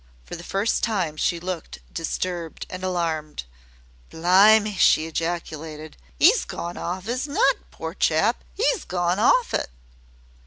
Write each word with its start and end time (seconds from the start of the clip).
For 0.23 0.35
the 0.35 0.43
first 0.43 0.81
time 0.81 1.15
she 1.15 1.39
looked 1.39 1.77
disturbed 1.93 2.65
and 2.71 2.83
alarmed. 2.83 3.43
"Blimme," 4.09 4.73
she 4.79 5.05
ejaculated, 5.05 5.95
"'e's 6.19 6.43
gone 6.43 6.75
off 6.75 7.07
'is 7.07 7.27
nut, 7.27 7.57
pore 7.69 7.93
chap! 7.93 8.43
'e's 8.57 8.83
gone 8.83 9.19
off 9.19 9.53
it!" 9.53 9.69